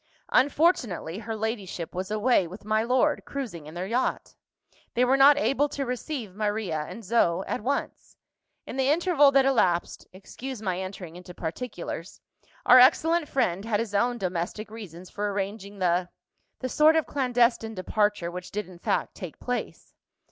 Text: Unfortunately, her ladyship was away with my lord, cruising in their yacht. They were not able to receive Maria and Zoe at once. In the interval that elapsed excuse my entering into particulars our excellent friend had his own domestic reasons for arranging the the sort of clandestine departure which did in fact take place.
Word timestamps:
Unfortunately, 0.29 1.19
her 1.19 1.35
ladyship 1.35 1.93
was 1.93 2.09
away 2.09 2.47
with 2.47 2.65
my 2.65 2.81
lord, 2.81 3.23
cruising 3.23 3.67
in 3.67 3.75
their 3.75 3.85
yacht. 3.85 4.33
They 4.95 5.05
were 5.05 5.15
not 5.15 5.37
able 5.37 5.69
to 5.69 5.85
receive 5.85 6.33
Maria 6.35 6.87
and 6.89 7.05
Zoe 7.05 7.43
at 7.45 7.61
once. 7.61 8.17
In 8.65 8.77
the 8.77 8.89
interval 8.89 9.31
that 9.33 9.45
elapsed 9.45 10.07
excuse 10.11 10.59
my 10.59 10.79
entering 10.79 11.15
into 11.17 11.35
particulars 11.35 12.19
our 12.65 12.79
excellent 12.79 13.29
friend 13.29 13.63
had 13.63 13.79
his 13.79 13.93
own 13.93 14.17
domestic 14.17 14.71
reasons 14.71 15.11
for 15.11 15.31
arranging 15.31 15.77
the 15.77 16.09
the 16.61 16.69
sort 16.69 16.95
of 16.95 17.05
clandestine 17.05 17.75
departure 17.75 18.31
which 18.31 18.49
did 18.49 18.67
in 18.67 18.79
fact 18.79 19.13
take 19.13 19.39
place. 19.39 19.93